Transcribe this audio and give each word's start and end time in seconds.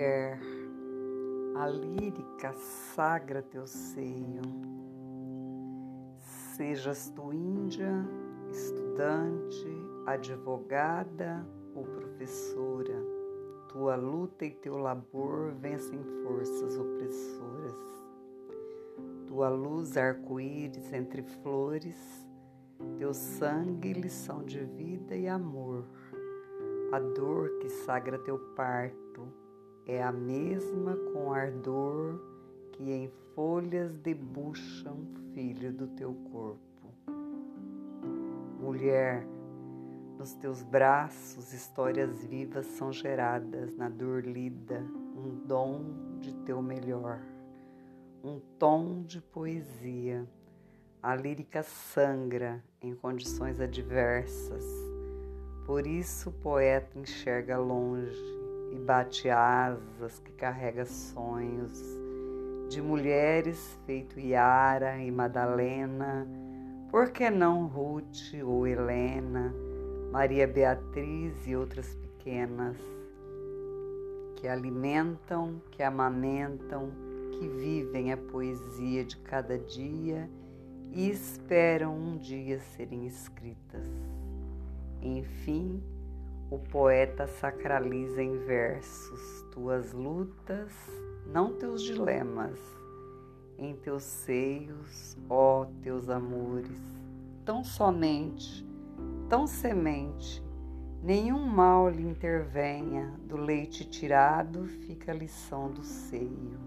a 0.00 1.66
lírica 1.66 2.52
sagra 2.94 3.42
teu 3.42 3.66
seio. 3.66 4.42
Sejas 6.56 7.10
tu 7.10 7.32
índia, 7.32 7.92
estudante, 8.50 9.68
advogada 10.06 11.46
ou 11.74 11.84
professora, 11.84 13.04
tua 13.68 13.96
luta 13.96 14.44
e 14.44 14.50
teu 14.50 14.78
labor 14.78 15.52
vencem 15.52 16.02
forças 16.22 16.78
opressoras. 16.78 17.74
Tua 19.26 19.48
luz 19.48 19.96
arco-íris 19.96 20.92
entre 20.92 21.22
flores, 21.22 22.26
teu 22.98 23.14
sangue 23.14 23.92
lição 23.92 24.42
de 24.44 24.64
vida 24.64 25.16
e 25.16 25.26
amor. 25.26 25.84
A 26.92 26.98
dor 26.98 27.58
que 27.58 27.70
sagra 27.70 28.18
teu 28.18 28.38
parto 28.54 29.41
é 29.86 30.02
a 30.02 30.12
mesma 30.12 30.96
com 31.12 31.32
ardor 31.32 32.20
que 32.72 32.90
em 32.90 33.10
folhas 33.34 33.96
debuxa 33.98 34.90
um 34.90 35.06
filho 35.34 35.72
do 35.72 35.86
teu 35.88 36.14
corpo. 36.30 36.60
Mulher, 38.60 39.26
nos 40.18 40.34
teus 40.34 40.62
braços 40.62 41.52
histórias 41.52 42.24
vivas 42.24 42.66
são 42.66 42.92
geradas 42.92 43.76
na 43.76 43.88
dor 43.88 44.24
lida, 44.24 44.84
um 45.16 45.46
dom 45.46 46.18
de 46.20 46.32
teu 46.44 46.62
melhor, 46.62 47.20
um 48.22 48.38
tom 48.58 49.02
de 49.02 49.20
poesia. 49.20 50.26
A 51.02 51.16
lírica 51.16 51.64
sangra 51.64 52.62
em 52.80 52.94
condições 52.94 53.58
adversas. 53.60 54.64
Por 55.66 55.84
isso 55.84 56.30
o 56.30 56.32
poeta 56.32 56.96
enxerga 56.96 57.58
longe 57.58 58.41
e 58.72 58.78
bate 58.78 59.28
asas 59.28 60.18
que 60.20 60.32
carrega 60.32 60.86
sonhos 60.86 61.78
de 62.70 62.80
mulheres 62.80 63.78
feito 63.84 64.18
Yara 64.18 64.96
e 64.96 65.10
Madalena, 65.10 66.26
por 66.90 67.10
que 67.10 67.28
não 67.28 67.66
Ruth 67.66 68.32
ou 68.42 68.66
Helena, 68.66 69.54
Maria 70.10 70.46
Beatriz 70.46 71.46
e 71.46 71.54
outras 71.54 71.94
pequenas 71.94 72.78
que 74.36 74.48
alimentam, 74.48 75.60
que 75.70 75.82
amamentam, 75.82 76.90
que 77.32 77.46
vivem 77.46 78.10
a 78.10 78.16
poesia 78.16 79.04
de 79.04 79.18
cada 79.18 79.58
dia 79.58 80.28
e 80.90 81.10
esperam 81.10 81.94
um 81.94 82.16
dia 82.16 82.58
serem 82.58 83.06
escritas. 83.06 83.86
Enfim, 85.02 85.82
o 86.52 86.58
poeta 86.58 87.26
sacraliza 87.26 88.22
em 88.22 88.36
versos 88.36 89.42
tuas 89.50 89.94
lutas, 89.94 90.70
não 91.24 91.54
teus 91.54 91.82
dilemas, 91.82 92.58
em 93.56 93.74
teus 93.74 94.02
seios, 94.02 95.16
ó 95.30 95.64
teus 95.82 96.10
amores, 96.10 96.78
tão 97.42 97.64
somente, 97.64 98.68
tão 99.30 99.46
semente, 99.46 100.44
nenhum 101.02 101.46
mal 101.46 101.88
lhe 101.88 102.06
intervenha, 102.06 103.14
do 103.26 103.38
leite 103.38 103.86
tirado 103.88 104.66
fica 104.66 105.10
a 105.10 105.14
lição 105.14 105.72
do 105.72 105.82
seio, 105.82 106.60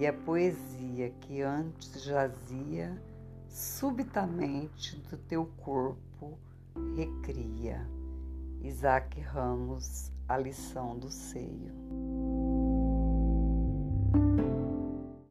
e 0.00 0.04
a 0.04 0.12
poesia 0.12 1.10
que 1.20 1.42
antes 1.42 2.02
jazia, 2.02 3.00
subitamente 3.46 4.96
do 5.08 5.16
teu 5.16 5.48
corpo 5.58 6.36
recria. 6.96 7.95
Isaac 8.62 9.20
Ramos, 9.20 10.10
A 10.28 10.36
Lição 10.36 10.98
do 10.98 11.10
Seio. 11.10 11.85